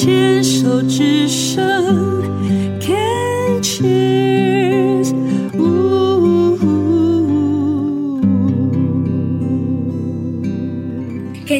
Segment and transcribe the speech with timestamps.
[0.00, 2.19] 牵手之声。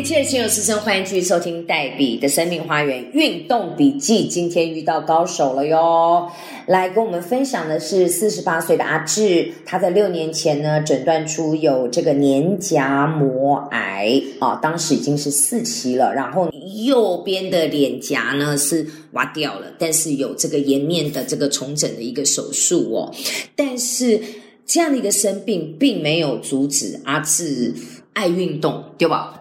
[0.01, 4.27] 感谢心有师生，欢迎继续收听黛比的生命花园运动笔记。
[4.27, 6.27] 今天遇到高手了哟，
[6.67, 16.51] 来跟我们分享的是四十八岁的阿志，他在六年前呢诊断出有这个黏荚膜癌啊，当时已经是四期了，然后
[16.83, 23.15] 右边的脸颊呢是挖掉了，但是有这个颜面的这个重整的一个手术哦，
[23.55, 24.19] 但是
[24.65, 27.75] 这样的一个生病，并没有阻止阿志
[28.15, 29.37] 爱运动，对吧？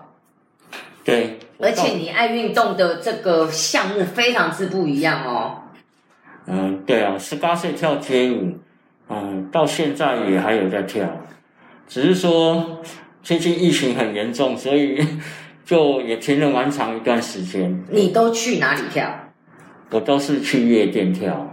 [1.10, 5.64] 对，而且你爱运动的这个项目非常之不一样哦。
[6.46, 8.58] 嗯，对啊，十八岁跳街舞，
[9.10, 11.08] 嗯，到现在也还有在跳，
[11.88, 12.82] 只是说
[13.22, 15.06] 最近疫情很严重，所以
[15.66, 17.84] 就也停了蛮长一段时间。
[17.90, 19.08] 你都去哪里跳？
[19.92, 21.49] 我都是去夜店跳，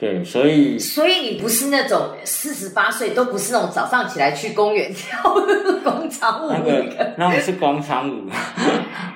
[0.00, 5.20] 对，所以所以你不是那种四十八岁都不是那种早上起来去公园跳
[5.84, 8.24] 广场舞那个那我是广场舞，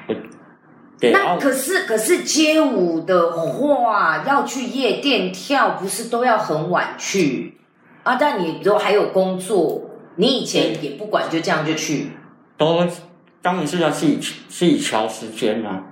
[0.07, 0.15] 我
[1.01, 7.59] 对，那可是可是街舞的话，要去夜店跳，不是都要很晚去
[8.03, 8.17] 啊？
[8.17, 12.11] 但你都还有工作，你以前也不管，就这样就去，
[12.59, 12.87] 都
[13.41, 14.19] 当然是要自己
[14.51, 15.83] 自己调时间啊。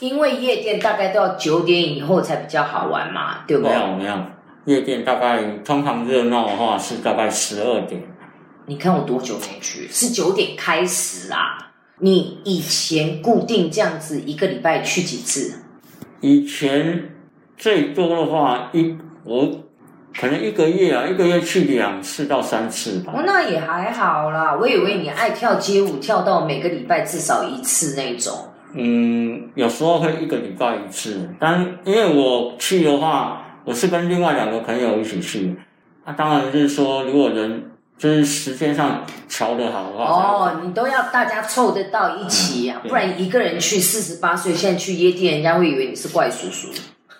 [0.00, 3.74] 因为夜店大概都要九点以后才比较好玩嘛，对不没？
[3.74, 4.16] 有没有，
[4.70, 8.00] 夜店大概通常热闹的话是大概十二点。
[8.66, 9.88] 你看我多久没去？
[9.90, 11.72] 是九点开始啊。
[11.98, 15.58] 你以前固定这样子一个礼拜去几次？
[16.20, 17.10] 以前
[17.56, 19.64] 最多的话一我
[20.16, 23.12] 可能一个月啊，一个月去两次到三次吧。
[23.16, 24.56] 哦，那也还好啦。
[24.56, 28.32] 我以为你爱跳街舞，跳到每个礼拜至少一次那种。
[28.72, 35.56] 嗯，有时候会一个礼拜一次，但因为我去的话，我是跟另外两个朋友一起去。
[36.04, 46.68] 那、当然就是说，如果人就是时间上调得好的话，哦，你都要大家凑得到一起啊，嗯不然一个人去四十八岁，现在去夜店，人家会以为你是怪叔叔。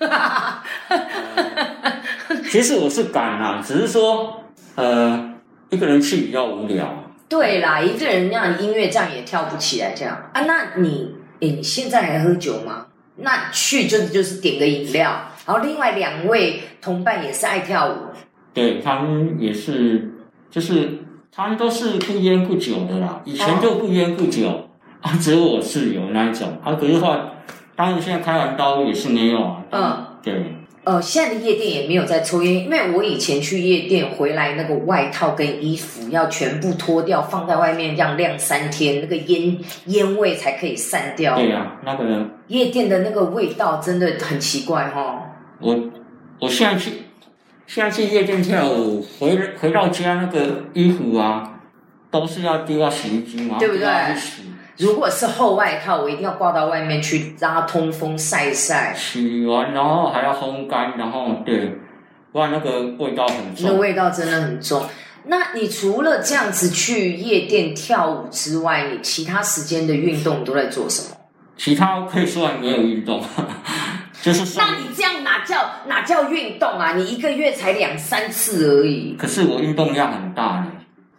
[2.51, 4.43] 其实我是敢啊，只是说
[4.75, 5.35] 呃，
[5.69, 7.05] 一个人去比较无聊。
[7.29, 10.41] 对啦，一个人那样音乐这样也跳不起来，这样啊？
[10.41, 12.87] 那你，诶，你现在还喝酒吗？
[13.17, 17.95] 那去就就是点个饮料，然后另外两位同伴也是爱跳舞，
[18.53, 20.13] 对他们也是，
[20.51, 20.99] 就是
[21.33, 24.69] 他们都是不烟不酒的啦，以前就不烟不酒
[25.01, 27.19] 啊，只有我是有那一种啊，可是话，
[27.75, 29.65] 当然现在开完刀也是没有啊。
[29.71, 41.37] 嗯，对，呃，现在的夜店也没有在抽烟，因为我以前去夜店回来，那个外套跟衣服要全部脱掉，放在外面让晾三天，那个烟烟味才可以散掉。
[41.37, 45.23] 对呀、那个夜店的那个味道真的很奇怪哈、哦。
[45.61, 45.79] 我
[46.41, 46.91] 我现在去，
[47.67, 51.61] 现在去夜店跳舞，回回到家那个衣服啊，
[52.11, 53.87] 都是要丢到洗衣机嘛，对不对？
[54.79, 61.77] 如果是厚外套，我一定要挂到外面去，让它通风晒一晒，洗完然后还要烘干，然后对，
[62.33, 63.79] 不然那个味道很重那重。
[63.79, 64.83] 味道真的很重。
[65.27, 71.17] 那你除了这样子去夜店跳舞之外，你其他时间的运动都在做什么？
[71.59, 73.23] 其他可以说没有运动，
[74.23, 76.93] 就是上那你这样哪叫哪叫运动啊？
[76.95, 80.73] 你一个月才两三次而已，可是我运动量很大呢，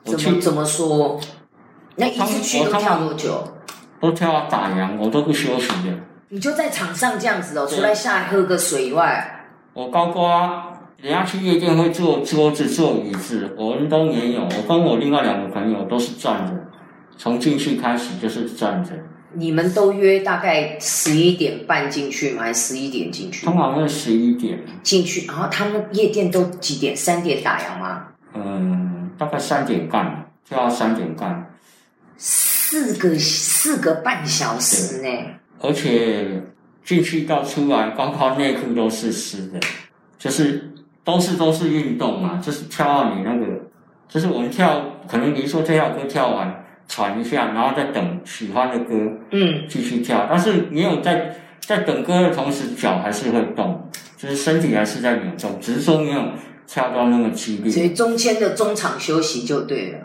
[0.04, 1.20] 怎么怎么说？
[1.96, 3.44] 那一次去都跳多久？
[4.00, 5.96] 都跳到打烊，我都不休息的。
[6.30, 14.42] 你就在场上这样子哦，除了下来喝个水以外，我高瓜，人家去夜店会坐桌子、坐椅子，我们都没有。
[14.44, 16.54] 我跟我另外两个朋友都是站着，
[17.18, 18.92] 从进去开始就是站着，
[19.34, 22.44] 你们都约大概十一点半进去吗？
[22.44, 23.46] 还是十一点进去？
[23.46, 26.96] 通常是十一点，进去，然后他们夜店都几点？
[26.96, 28.08] 三点打烊吗？
[28.34, 31.53] 嗯，大概三点半，就要三点半，
[32.18, 35.08] 四个四个半小时呢。
[35.59, 36.41] 而且
[36.84, 39.59] 进去到出来，包括内裤都是湿的，
[40.17, 40.72] 就是
[41.03, 43.46] 都是都是运动嘛，就是跳到你那个，
[44.09, 48.94] 就是我们跳，可能比如说这条歌跳完喘一下，然后再等喜欢的歌
[49.32, 56.22] 嗯，继续跳，但是你有在在等歌的同时，脚还是会动，就是身体还是在扭动，只是说没有
[56.68, 60.00] 跳到那么激烈，所以中间的中场休息就对了，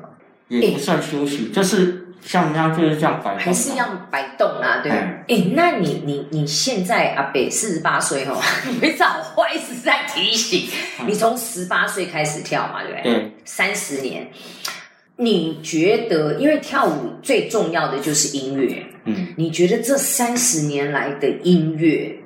[0.49, 4.93] 也不算休息，就是像他就是这样摆动，还是要摆动啊，对。
[4.93, 8.41] 嗯哎，那你你你现在阿北四十八岁哦，
[8.81, 10.69] 没找我一直在提醒
[11.05, 13.13] 你，从十八岁开始跳嘛，对不对？
[13.13, 14.29] 对，三十年，
[15.19, 22.19] 你觉得，因为跳舞最重要的就是音乐，嗯，你觉得这三十年来的音乐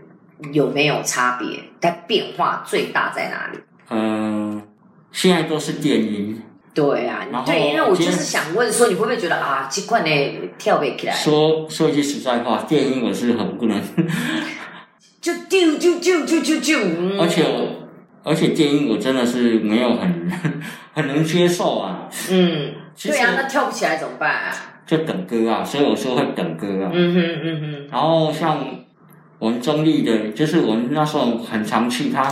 [0.53, 1.61] 有没有差别？
[1.81, 3.59] 它变化最大在哪里？
[3.91, 4.63] 嗯、
[5.13, 6.41] 现在都是电音，
[6.75, 10.11] 对啊对，因为我就是想问说，你会不会觉得啊，这款呢
[10.59, 13.81] 跳不起来，说说一句实在话，电音我是很不能，
[15.21, 17.21] 就丢就就就就就，嗯。
[17.21, 17.89] 而且我
[18.23, 20.31] 而且电音我真的是没有很
[20.93, 22.73] 很能接受啊，嗯，
[23.03, 24.53] 对啊，那跳不起来怎么办啊？
[24.87, 26.91] 就等歌啊，所以我说会等歌啊。
[26.93, 28.59] 嗯哼嗯哼，然后像
[29.39, 32.23] 我们中立的，就是我们那时候很常去他，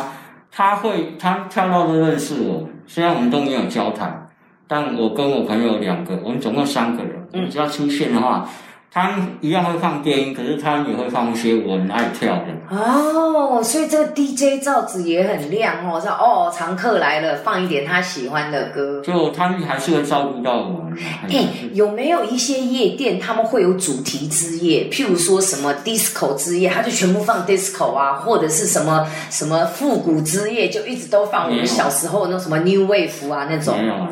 [0.50, 4.29] 他会他跳到都认识我，虽然我们都没有交谈，
[4.67, 8.49] 但我跟我朋友两个，我们总共三个人，嗯只要出现的话，
[8.90, 12.46] 他一样会放电音，可是他也会放一些我很爱跳的。
[12.70, 19.00] 哦，所以这个 DJ 罩子也很亮哦，说哦，常客来了，放一点他喜欢的歌。
[19.02, 20.88] 就他们还是会照顾到我。
[21.31, 21.44] 哎、
[21.75, 24.88] 有没有一些夜店他们会有主题之夜？
[24.91, 34.08] 譬如说什么 disco 之夜，他就全部放 disco 啊，或者是什么什么复古之夜，就一直都放我们小时候那什么 new wave 啊那没种有啊，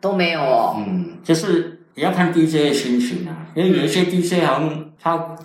[0.00, 0.76] 都没有哦。
[0.78, 5.36] 嗯，就是也要看 DJ 的心情啊，因为有一些 DJ 好像他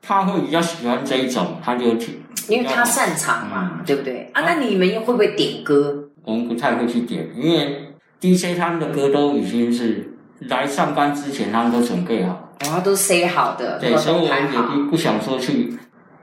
[0.00, 4.30] 他会比较喜欢这一种，他就去，因为他擅长嘛，嗯对不对？
[4.32, 6.08] 啊，那你们又会不会点歌？
[6.24, 14.52] 我们不太会去点，因为 DJ 他们的歌都已经是来上班之前他们都准备好，然后都 say 好的，对，所以我们。
[14.52, 15.76] 也不不想说去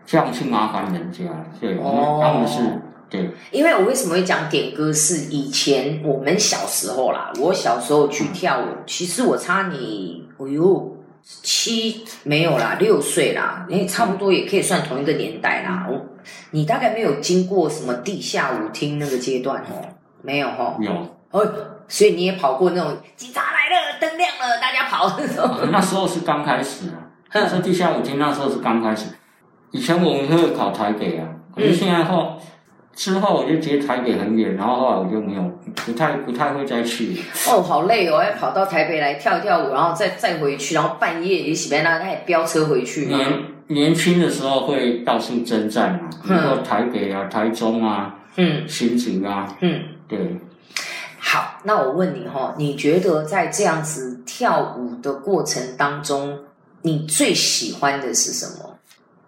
[0.06, 1.26] 这样去麻烦人家，
[1.60, 2.62] 对，因哦为他们是
[3.10, 15.88] 对，因为我为什么会讲点歌，是以前我们小时候啦，我小时候去跳舞，其实我差你，哎呦，七没有啦，六岁啦，因为差不多也可以算同一个年代啦。
[15.90, 16.00] 我
[16.52, 19.82] 你大概没有经过什么地下舞厅那个阶段哦，
[20.22, 20.92] 没有哦，有，
[21.32, 21.54] 哦，
[21.88, 25.68] 所以你也跑过那种警察来了，灯亮了，大家跑那种。
[25.72, 29.08] 那时候是刚开始啊， 我说地下舞厅那时候是刚开始，
[29.72, 32.40] 以前我们会考台北啊，可是现在后。
[32.96, 35.42] 之后我就觉得台北很远，然后后来我就没有
[35.86, 37.16] 不太不太会再去。
[37.48, 43.18] 哦，好累哦，要跑到台北来跳跳舞，然后再再回去，然后半夜也喜欢那那飙车回去嘛。
[43.18, 49.82] 年年轻的时候会到处征战嘛，比如说嗯台北啊、台中啊、嗯新竹啊，嗯。
[50.08, 50.38] 对，
[51.20, 56.40] 好，那我问你哈，你觉得在这样子跳舞的过程当中，
[56.82, 58.69] 你最喜欢的是什么？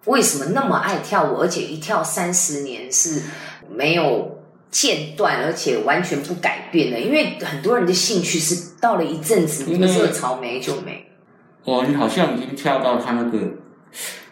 [0.06, 3.22] 为什么那么爱跳舞，而且一跳三十年是
[3.70, 4.38] 没有
[4.70, 6.98] 间断，而且完全不改变的？
[6.98, 11.06] 因为很多人的兴趣是到了一阵子，因为热潮没就没。
[11.64, 13.38] 我好像已经跳到他那个，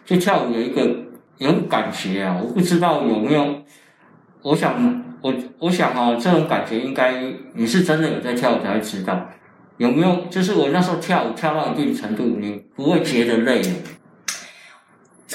[0.05, 0.89] 就跳舞有一个
[1.37, 3.61] 有感觉啊，我不知道有没有，
[4.41, 7.23] 我想我我想啊，这种感觉应该
[7.53, 9.29] 你是真的有在跳舞才会知道，
[9.77, 10.25] 有没有？
[10.29, 13.69] 就是我那时候跳舞跳到一定程度，你不会觉得累了。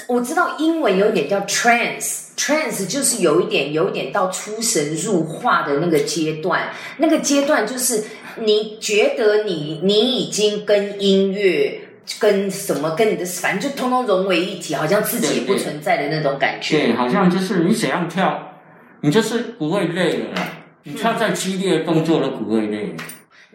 [0.09, 8.05] 我知道英文有点叫 trance，trance 就是有一点有一点到出神入化的那个阶段，那个阶段就是
[8.37, 11.83] 你觉得你你已经跟音乐。
[12.21, 16.79] 跟什么跟你的反正就通通融为一体，好像自己也不存在的那种感觉。
[16.79, 18.53] 对，好像就是你怎样跳，
[19.01, 20.49] 你就是不会累了啦。
[20.85, 22.95] 你跳再激烈的动作都不会累。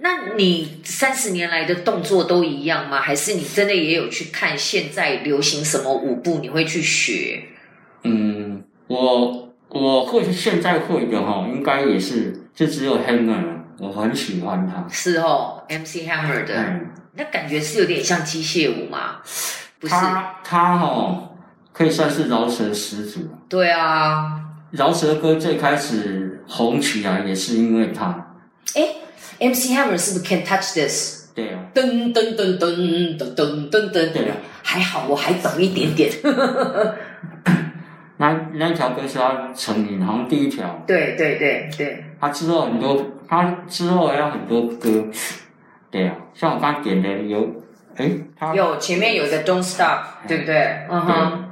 [0.04, 3.00] 那你三十年来的动作都一样吗？
[3.00, 7.44] 还是你真的也有去看现在流行什么舞步，你会去学？
[8.04, 14.88] 嗯，我我会现在会的哈，应该也是就只有 Hammer，我很喜欢他。
[14.90, 19.18] 是哦，MC Hammer 的，嗯，那感觉是有点像机械舞嘛？
[19.80, 19.94] 不是？
[19.94, 21.30] 他他哈
[21.72, 23.30] 可以算是饶舌始祖。
[23.48, 28.36] 对啊，饶舌歌最开始红起来也是因为他。
[28.76, 28.82] 哎
[29.42, 31.22] ，MC Hammer 是不是 Can Touch This？
[31.34, 36.12] 对啊，噔噔噔噔噔噔噔噔，对啊，还好我还早一点点。
[38.18, 40.84] 那那条歌是他成名，好像第一条。
[40.86, 45.06] 对对对对，他之后很多，他之后还有很多歌。
[45.90, 47.50] 对啊，像我刚刚点的有，
[47.96, 50.86] 哎，他有前面有一个 Don't Stop，对不对？
[50.90, 51.48] 嗯哼。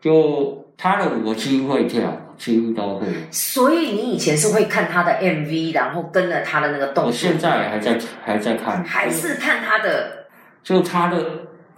[0.00, 2.02] 就他的舞我几乎会跳，
[2.38, 3.06] 几乎都会。
[3.30, 10.26] 所以你以前是会看他的 MV，然后跟着他的那个动作，我现在还在还在看，还是看他的
[10.62, 11.24] 就他的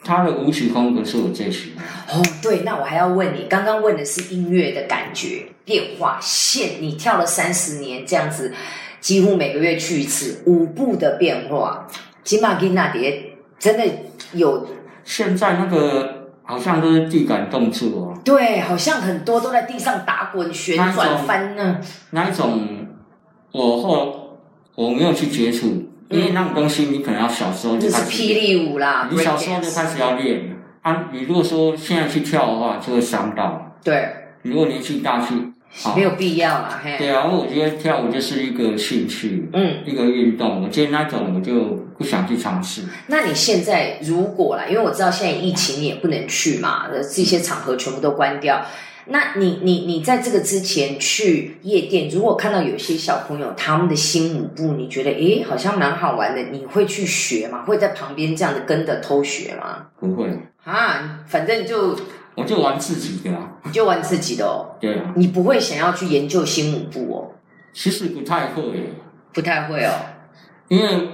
[0.05, 1.85] 他的舞曲风格是我最喜欢。
[2.19, 8.53] 哦，对，那我还要问你，刚刚问的是音乐的感觉变化，线你跳了三十年这样子，
[9.01, 11.87] 几乎每个月去一次，舞步的变化，
[12.25, 13.85] 金马金那蝶真的
[14.33, 14.67] 有
[15.05, 16.20] 现在那个
[16.51, 21.81] 好像都是地感动处哦，对，好像很多都在地上打滚、旋转、翻呢。
[22.11, 22.87] 那一种
[23.53, 24.37] 我后
[24.75, 33.77] 我没有去接触，因为那种东西你可能要小时候就就是开始霹雳舞啦，你小时候就开始要练，啊，你如果说现在去跳的话，就会伤到。
[33.85, 34.09] 对，
[34.43, 35.60] 如果年纪大去，好
[35.95, 39.79] 没有必要啦，嘿，对啊，我觉得跳舞就是一个兴趣，嗯。
[39.87, 40.63] 一个运动。
[40.63, 42.83] 我觉得那种我就不想去尝试。
[43.07, 48.67] 那你现在如果啦，因为我知道现在疫情你也不能去嘛，呃这些场合全部都关掉。
[49.07, 57.63] 那你你你在这个之前去夜店，如果看到有些小朋友他们的新舞步，你觉得诶好像蛮好玩的，你会去学吗？
[57.65, 59.87] 会在旁边这样子跟着偷学吗？
[59.99, 60.29] 不会，
[60.65, 61.97] 啊，反正就
[62.35, 63.53] 我就玩自己的啊。
[63.65, 67.31] 你就玩自己的哦，对啊，你不会想要去研究新舞步哦，
[67.73, 68.63] 其实不太会，
[69.33, 69.93] 不太会哦。
[70.69, 71.09] 因为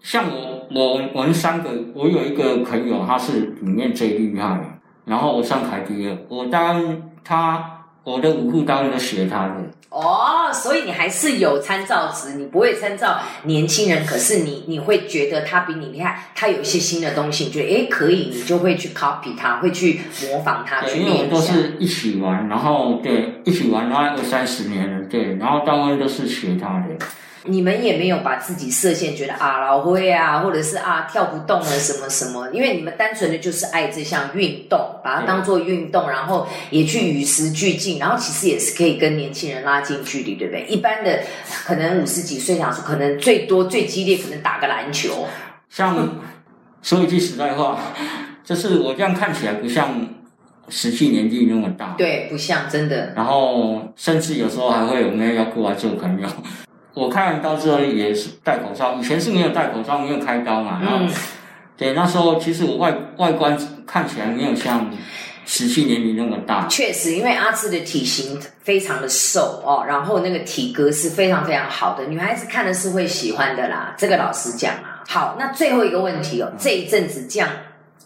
[0.00, 4.64] 像我，我我们三个，我有一个朋友，他是里面最厉害的，
[5.04, 9.54] 然后我上台第二，我当他我的舞步当然都学他的。
[9.88, 21.40] 哦，所以你还是有参照值，你不会参照年轻人，可是你你会觉得他比你厉害，他有一些新的东西，你觉得诶可以，你就会去 copy 他，会去模仿他，去对，因为我们都。
[21.40, 27.06] 是一起玩，然后对一起玩，然后二三十年了，对，然后大部分都是学他的。
[27.46, 40.64] 你们也没有把自己设限，觉得啊老灰啊，或者是啊跳不动了什么什么，因为你们单纯的就是爱这项运动，把它当做运动，然后也去与时俱进，然后其实也是可以跟年轻人拉近距离，对不对？
[40.66, 41.20] 一般的
[41.66, 45.26] 可能五十几岁想说，可能最多最激烈可能打个篮球，
[45.68, 46.18] 像
[46.82, 47.78] 说一句实在话，
[48.42, 50.08] 就是我这样看起来不像
[50.70, 53.12] 实际年纪那么大，对，不像真的。
[53.14, 56.28] 然后甚至有时候还会有人要过来做朋友。
[56.94, 60.80] 我开完刀之后也是戴口罩，以前是没有戴口罩，没有开刀嘛。
[60.80, 61.10] 然后，嗯，
[61.76, 64.90] 对，那时候其实我外外观看起来没有像
[65.44, 66.66] 实际年龄那么大。
[66.68, 73.94] 确实，因为阿志的体型非常的瘦哦，然后那个体格是非常非常好的，女孩子看的是会喜欢的啦。
[73.98, 75.02] 这个老实讲啊。
[75.06, 77.48] 好，那最后一个问题哦，这一阵子这样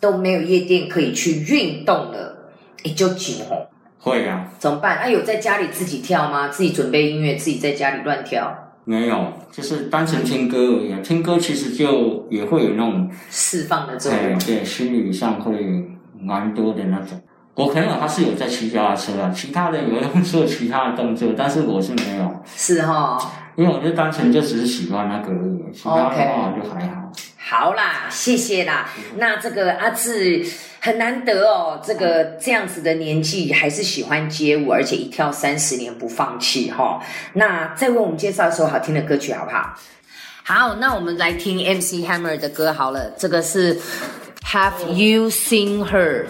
[0.01, 2.51] 都没有夜店可以去运动了，
[2.83, 3.69] 也就紧哦，
[4.01, 4.97] 会啊，怎么办？
[4.97, 6.49] 啊，有在家里自己跳吗？
[6.49, 10.99] 自己准备音乐，自己在家里乱跳，没有，就是单纯听歌而已啊。
[11.03, 15.85] 听歌其实就也会有那种，释放的作哎用。，对，心理上会
[16.19, 17.21] 蛮多的那种。
[17.55, 22.35] 我朋友他是有在骑脚踏车啊，其他人有人做其他的动作，但是我是没有。
[22.47, 23.19] 是哈、
[23.57, 27.13] 因为我就单纯就只是喜欢那个而已，其他的话就还好。
[27.49, 28.91] 好啦，谢谢啦。
[29.17, 30.45] 那这个阿志
[30.81, 37.03] 很难得哦，这个这样子的年纪还是喜欢街舞，而且一跳三十年不放弃哈、
[37.33, 39.75] 那再为我们介绍一首好听的歌曲好不好？
[40.43, 43.81] 好，那我们来听 MC Hammer 的歌好了，这个是
[44.43, 46.27] Have You Seen yeah.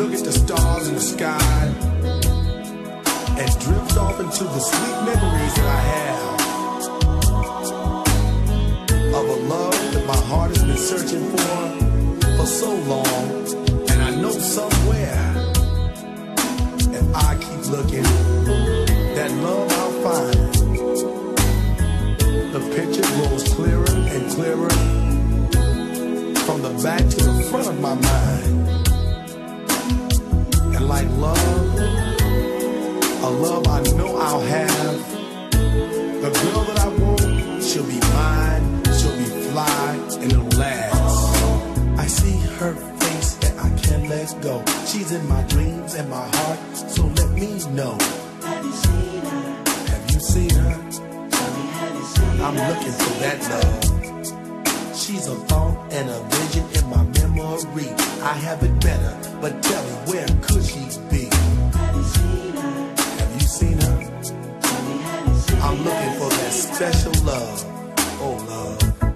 [0.00, 1.66] Look at the stars in the sky,
[3.38, 6.40] and drift off into the sweet memories that I have
[9.18, 11.60] of a love that my heart has been searching for
[12.36, 13.28] for so long.
[13.90, 15.22] And I know somewhere,
[16.98, 18.08] if I keep looking,
[19.16, 20.50] that love I'll find.
[22.54, 24.74] The picture grows clearer and clearer
[26.46, 28.59] from the back to the front of my mind.
[33.30, 34.98] A love I know I'll have.
[36.24, 38.64] The girl that I want, she'll be mine,
[38.98, 41.98] she'll be fly, and it'll last.
[41.98, 44.64] I see her face and I can't let go.
[44.84, 47.96] She's in my dreams and my heart, so let me know.
[48.42, 49.42] Have you seen her?
[49.92, 50.76] Have you seen her?
[52.46, 54.96] I'm looking for that love.
[54.96, 57.90] She's a thought and a vision in my memory.
[58.22, 61.30] I have it better, but tell me where could she be?
[63.52, 63.66] I'm
[65.82, 67.64] looking for that special love.
[68.20, 69.09] Oh, love.